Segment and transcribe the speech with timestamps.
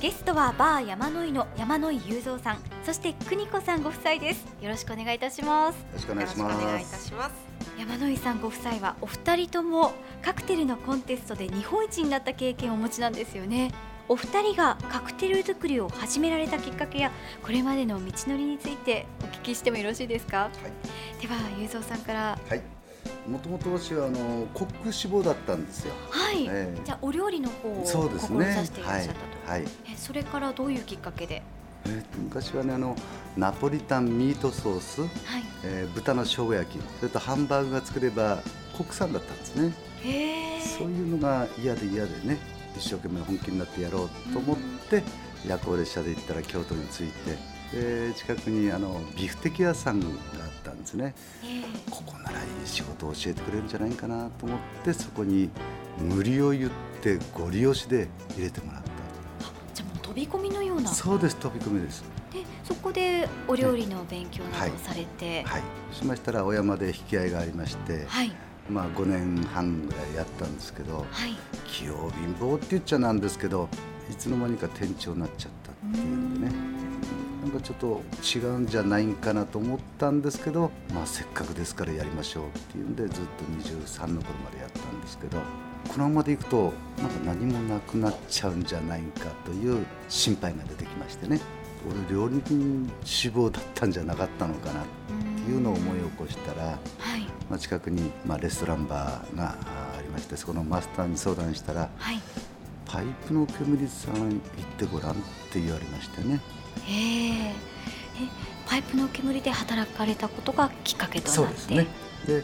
[0.00, 4.46] ゲストはバー山野井の山野井雄三さんそして邦子さんご夫妻です。
[4.60, 5.76] よろしくお願いいたします。
[5.76, 6.64] よろしくお願いします。
[6.64, 7.34] お願いいたします
[7.76, 9.92] 山野井さんご夫妻はお二人とも
[10.22, 13.72] カクテルのコンテストで日本一になった経験をお持ちなんですよね。
[14.08, 17.10] お二人がカクテル作りを始められたきっかけや
[17.42, 20.50] これまでの道のりについてお聞きしてもよろしいですか、は
[21.18, 22.38] い、では雄三さんから。
[22.48, 22.77] はい
[23.28, 25.92] もともと私はあのコック志望だったんですよ。
[26.10, 26.46] はい。
[26.48, 27.84] えー、じゃあお料理の方を。
[27.84, 27.90] 志
[28.66, 29.50] していらっしゃったと。
[29.50, 29.62] はい。
[29.62, 31.42] はい、えそれからどういうきっかけで？
[31.84, 32.96] えー、昔はねあの
[33.36, 35.10] ナポリタンミートソース、はい、
[35.62, 38.42] えー、豚の生姜焼き、それとハンバーグが作れば
[38.76, 39.72] 国産だったんですね。
[40.02, 40.60] へえ。
[40.60, 42.38] そういうのが嫌で嫌でね、
[42.76, 44.56] 一生懸命本気になってやろうと思っ
[44.88, 45.02] て、うん、
[45.50, 47.57] 夜行列車で行ったら京都に着いて。
[47.72, 50.12] で近くにあのビフテキ屋さんがあっ
[50.64, 55.50] たんですね、えー、ここならいい仕事を教えてくれるんじゃないかなと思ってそこに
[55.98, 56.70] 無理を言っ
[57.02, 58.88] てご利用しで入れてもらった。
[59.74, 60.88] じゃあもう飛び込みのような。
[60.88, 62.02] そうです飛び込みです。
[62.32, 68.32] でそこでお料理の勉強などをされて、はい、はい、しましたら小山で引き合いがありまして、はい。
[68.70, 71.34] まあ、5年半ぐらいやったんですけど、はい、
[71.66, 73.66] 器用貧乏って言っちゃなんですけど
[74.10, 76.52] いつの間にか店長になっちゃったっていうんでね
[77.42, 78.02] なんかちょっと
[78.38, 85.38] 違うんじゃないんかなと思ったんですけど、まあ、せっかくですからやりましょうっていうんでずっと23の頃までやったんですけど
[85.88, 91.40] このままでいくとなんか何もなくなっちゃうんじゃないかという心配が出てきましてね。
[91.88, 94.84] 俺料理人志望だったんじゃなかったのかなっ
[95.44, 99.54] ていうのを思い起こしたら、はい、まあ、近くにまあレストランバーが
[99.96, 102.20] ありましてそこのマスターに相談したら、はい、
[102.88, 104.38] パイプの煙さん行っ
[104.78, 105.14] てごらんっ
[105.52, 106.40] て言われましてね。
[106.88, 107.54] え
[108.66, 111.36] パイプの煙で働かれたことがきっかけとなって？
[111.36, 111.86] そうですね。
[112.26, 112.42] で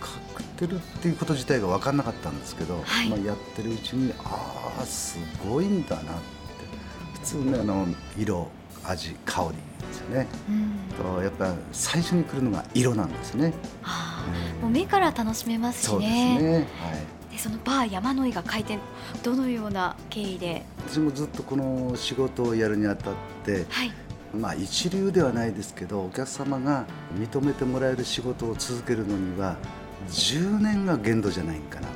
[0.00, 6.10] カクテルっていうこと自体が分からなかったんですけど、はい、まあ、やってるうちにああすごいんだなって。
[7.14, 8.48] 普通ねあの色
[8.84, 13.52] 味香りですよね、うん、とやっぱ最初に来るのが色なんですね、
[13.82, 14.24] はあ、
[14.56, 15.90] うん、もう目から楽しめますしね。
[15.90, 16.54] そうですね。
[16.54, 16.66] はい
[17.30, 18.80] でそのバー山の井が開店
[19.22, 20.62] どのような経緯で？
[20.88, 23.14] 私もずっとこの仕事をやるにあたっ
[23.44, 23.92] て、はい、
[24.34, 29.56] まあ一流ではないですけどお客様が認めてもらえる仕事を続けるのには
[30.08, 31.88] 10年が限度じゃないかな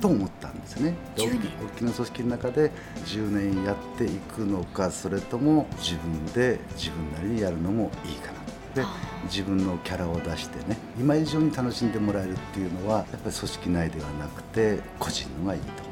[0.00, 0.94] と思ったんですね。
[1.16, 2.70] 大きな組織の中で
[3.06, 8.40] 10年やっていくのかそれとも自分で自分なりにやるのもいいかな
[8.74, 8.84] で
[9.24, 15.90] 自分のキャラを出してね今以上に楽しんでもらえるっていうのはやっぱり組織内ではなくて個人のがいいと。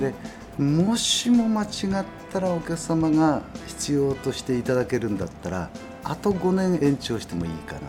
[0.00, 0.14] で
[0.58, 5.70] もしも間違ったらお客様が必要としていただけるんだったら
[6.04, 7.80] あと5年延長してもいいかな。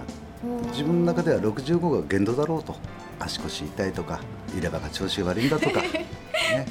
[0.71, 2.75] 自分の中では65が限度だろうと。
[3.19, 4.19] 足腰痛いとか
[4.53, 5.81] 入れ歯が調子悪いんだとか、
[6.53, 6.67] ね。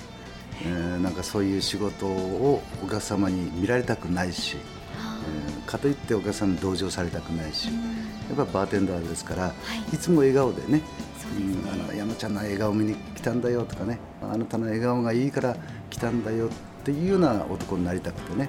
[0.63, 4.76] えー、なんかそういう仕事をお客様に見られたくないし、えー、
[5.67, 7.69] かといってお客さんに同情されたくないし、
[8.29, 9.55] やっぱバーテンダーですから、は
[9.93, 10.83] い、いつも笑顔でね
[11.37, 15.57] うん、あの山ちゃんの笑顔見に来たんだよとかねあなたの笑顔がいいから
[15.91, 16.51] 来たんだよっ
[16.85, 18.49] ていうような男になりたくてね。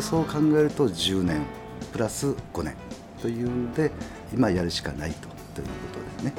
[0.00, 1.42] そう考えると10年
[1.92, 2.74] プラス5年
[3.22, 3.90] というんで
[4.32, 5.72] 今やるしかないとというこ
[6.18, 6.34] とでね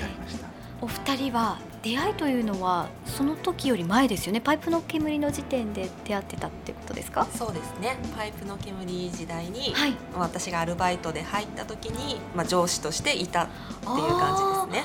[0.00, 0.46] やりました。
[0.82, 4.40] お二人は出会いというのはその時より前ですよね。
[4.40, 7.26] パイプの煙の時点で出会ってたってことですか？
[7.34, 7.96] そうですね。
[8.14, 14.84] パイプの煙時代に、はい、私がアルバイトで入った時に、まあ、上司としていたっていう感じです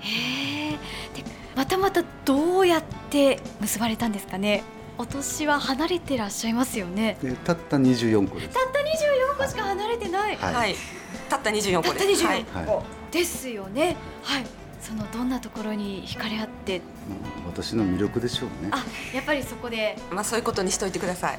[0.00, 0.78] へえ
[1.54, 4.64] またまたどうやって結ばれたんですかね？
[4.96, 7.16] お年は離れてらっしゃいますよね。
[7.44, 8.48] たった24個です。
[8.48, 10.74] たった24個しか離れてない、はい、はい、
[11.28, 11.94] たった24個です。
[11.94, 13.96] たった24個、はい、ですよね。
[14.24, 14.46] はい
[14.80, 16.80] そのどんなところに惹かれ合って、
[17.46, 18.70] 私の魅力でしょうね。
[18.70, 18.84] あ
[19.14, 19.96] やっぱりそこで。
[20.10, 21.38] まあそういうことにしといてください。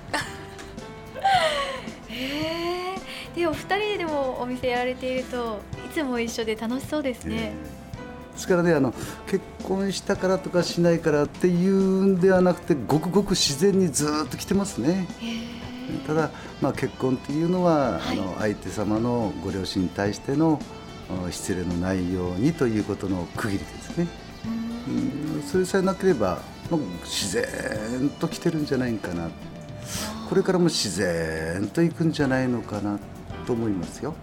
[2.10, 2.96] へ
[3.36, 7.80] えでお二人ででもお店やられているといつも一緒で楽しそうですね、えー
[8.40, 8.94] ですからねあの
[9.28, 15.08] 結婚したからとかしないからっていうんではなくてごくごく自然にずっと来てますね。
[16.08, 16.32] ただ、
[16.62, 20.62] まあ、結婚っていうのは、はい、あの相手様のご両親に対しての
[21.32, 24.08] 失礼のないようにということの区切りですね。
[24.88, 26.40] うんそれさえなければ
[27.04, 29.30] 自然と来てるんじゃないかな。
[30.30, 33.00] これからも自然と行くんじゃないのかな
[33.48, 34.14] と思いますよ。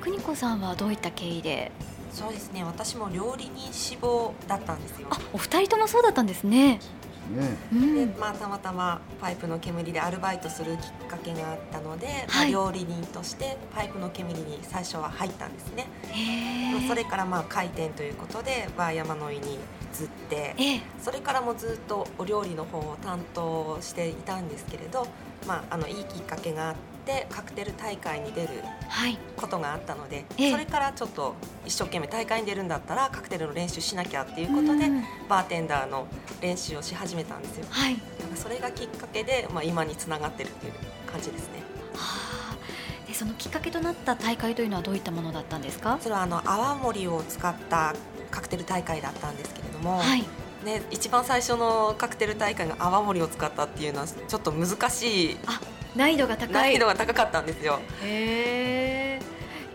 [0.00, 1.72] 邦子さんはどういった経緯で？
[2.12, 2.62] そうですね。
[2.64, 5.08] 私も料理人志望だったんですよ。
[5.10, 6.78] あお二人ともそうだったんですね
[7.26, 15.86] ね、でまあ、たまたまパイプの煙でアルバイトするきっかけがあったので、はい、まあ、料理人としてパイプの煙に最初は入ったんですね。
[16.88, 20.54] それからまあ開店ということでバー山の井に移って
[21.00, 25.06] それからもずっとお料理の方を担当していたんですけれど、
[25.46, 26.95] まあ、あのいいきっかけがあって。
[27.06, 28.48] ってカクテル大会に出る
[29.36, 34.90] ことがあったので、はい、それからちょっと一生懸命大会に出るんだったらカクテルの練習しなきゃっていうことで、
[35.28, 36.08] バーテンダーの
[36.40, 37.66] 練習をし始めたんですよ。
[37.70, 40.72] はい、だからそれがきっかけで、まあ、今につながってるっていう
[41.06, 41.60] 感じですね。
[41.94, 42.56] はあ
[43.06, 45.98] でそのきっかけとなった大会というのはどういったものだったんですか？
[46.00, 47.94] それはあの泡盛を使った
[48.32, 50.24] カクテル大会だったんですけれども、はい。
[50.64, 55.36] ね、一番最初のカクテル大会が泡盛を使ったっていうのはちょっと難しい
[55.96, 56.52] 難易度が高い。
[56.52, 57.80] 難易度が高かったんですよ。
[58.02, 59.26] へえ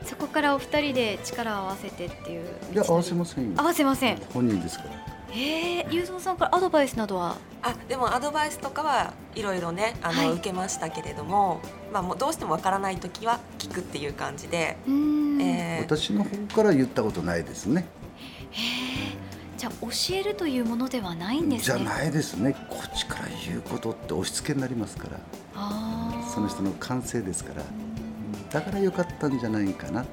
[0.06, 2.46] そこからお二人で力を合わせてっていう。
[2.74, 4.18] いや合わせません合わせません。
[4.34, 4.92] 本人ですから。
[5.34, 7.38] へえゆうぞうさんからアドバイスなどは？
[7.62, 11.62] あでもアドバイスとかはいろいろねあの、はい、受けましたけれども、
[11.94, 17.86] まあ、もうどうしてもわからない時は聞くっていう感じで、えー、私の方から言ったことないですね。
[18.52, 18.62] へえ
[19.58, 21.80] じゃあ教えるというものではないんですね。
[21.80, 22.54] じゃないですね。
[22.70, 25.20] こっちから言うことって押し付けになりますから
[26.34, 27.64] その人の感性ですから
[28.52, 30.06] だから良かったんじゃないかな。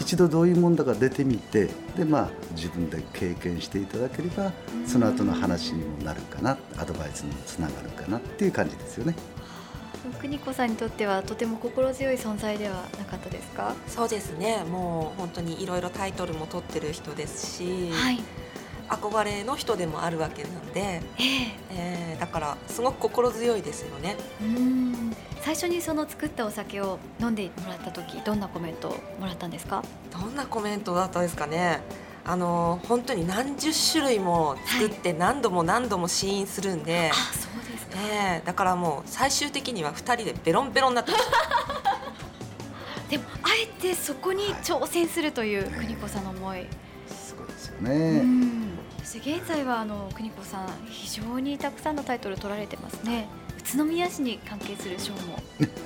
[0.00, 4.50] 一度どういうもんだか出てみてでまあ自分で経験していただければ
[4.86, 6.56] その後の話にもなるかな。
[6.78, 9.14] アドバイスにもつながるかなっていう感じですよね。
[10.20, 13.74] 邦子さんにとってはとても心強い存在ではなかったですか？
[13.86, 14.64] そうですね。
[14.64, 18.20] もう本当にいろいろタイトルも取ってる人ですし、はい、
[18.88, 21.02] 憧れの人でもあるわけなんで、えー、
[21.70, 24.16] えー、だからすごく心強いですよね。
[24.40, 29.82] うん最初にその作ったお酒を飲んでもらった時どんなコメントをもらったんですか？
[30.10, 31.80] どんなコメントだったんですかね。
[32.24, 41.32] あの本当に何十種類も作って何度も何度も試飲するんで、はい、あそうですか、えー、だからもう最終的には2人でベロンベロンになってました。
[43.10, 46.68] でもあえてそこに挑戦するという邦子さんの思い、はい、
[47.08, 48.22] すごいですよね。
[49.02, 53.26] そして現在はあの邦子さん非常にたくさんのタイトル取られてますね
[53.64, 55.38] 宇都宮市に関係する賞も。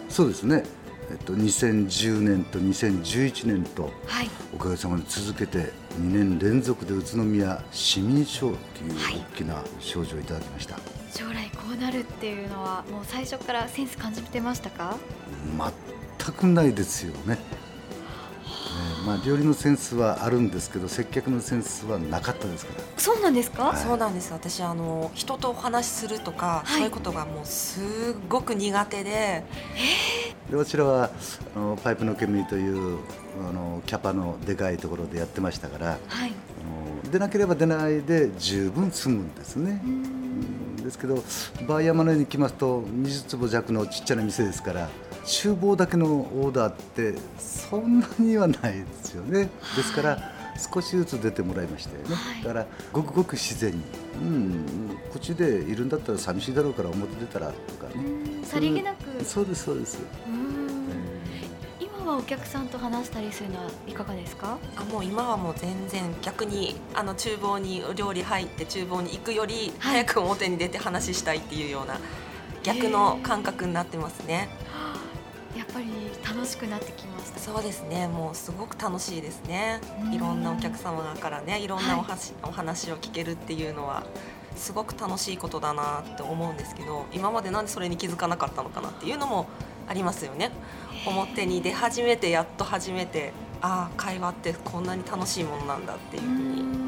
[0.09, 0.65] そうですね。
[1.09, 8.57] えっと、2010年と2011年と、はい、おかげさまで続けて2年連続で宇都宮市民賞という
[9.33, 10.83] 大きな賞状をいただきました、はい、
[11.17, 14.97] 将来こうなるっていうのはもう最初からセンス感じてましたか？
[16.19, 17.39] 全くないですよね
[19.07, 22.85] まあ、料理のセンスはあるんですけど接客のセンスはなかったですから。
[22.97, 24.33] そうなんですか、はい、そうなんです。
[24.33, 29.45] 私あの人とお話しするとか、はい、そういうことがもうすごく苦手で。
[30.51, 31.11] でこちらは
[31.55, 32.99] あのパイプの煙という
[33.49, 36.33] あのキャパのでかいところでやってましたから、はい、
[37.05, 39.81] あの出なければ出ないで十分済むんですね。
[40.83, 41.17] ですけど
[41.67, 44.89] バー山のように来ますと20坪弱のちっちゃな店ですから
[45.27, 49.51] 厨房だけのオーダーってそんなにはないですよね。
[49.77, 50.33] ですから、
[50.73, 53.83] 少しずつ出てもらいましたよね、はい、だからごくごく自然に、
[54.23, 58.43] うん、こっちでいるんだったら寂しいだろうから表出たらとかね。
[58.43, 59.23] さりげなく。
[59.23, 59.99] そうですそうです。
[61.79, 64.57] 今はお客さんと話したりするのはいかがですか？
[64.77, 71.99] あもう今はもう全然逆にあの厨房にお料理入って厨房に行くより早く表に出て話したいっていうような
[72.63, 74.49] 逆の感覚になってますね。
[75.57, 75.87] やっぱり
[76.27, 77.41] 楽しくなってきました。
[77.41, 78.09] そうですね。
[78.09, 79.81] もうすごく楽しいですね。
[80.13, 81.67] いろんなお客様からねい。
[81.67, 84.05] ろんなおはし、はい、お話を聞けるっていうのは
[84.55, 89.47] すごく楽しいことだなって思うんですけど今までなんでそれに気づかなかったのかなっていうのも
[89.89, 90.51] ありますよね。
[91.07, 93.33] 表に出始めてやっと初めて
[93.63, 96.86] ああ会話ってこんなに楽しいものなんだっていうふうに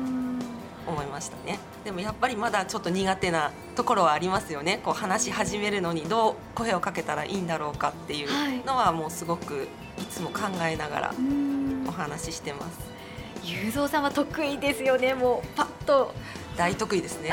[0.89, 1.59] 思いましたね。
[1.85, 4.81] でもやっぱりまだちょっと苦手なところはありますよね。
[4.83, 9.69] こう話し始めるのにどう声をかけたらいいんだろうかっていうのはもうすごく
[9.99, 11.15] いつも考えながら
[11.87, 12.79] お話ししてます。
[13.45, 15.15] 雄三さんは得意ですよね。
[15.15, 16.13] もうパッと。
[16.57, 17.33] 大得意ですね。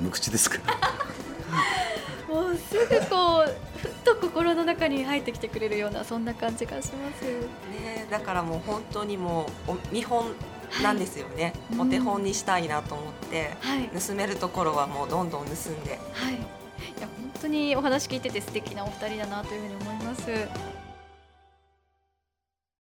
[0.00, 0.58] 無口ですか
[2.26, 7.22] もうすぐこうふっと心の中に入ってきてくれるようなそんな感じがします。
[7.24, 10.32] ねだからもう本当にもう見本
[10.82, 16.36] なんですよね、はい、お手本にしたいなと思って、はい、盗めるところはもうどんどん盗んで、はい、い
[17.00, 20.22] や本当にお話聞いてて素敵なお二人だなというふうに思います。